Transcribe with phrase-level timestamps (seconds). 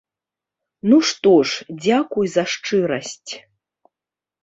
[0.91, 3.31] Ну што ж, дзякуй за шчырасць.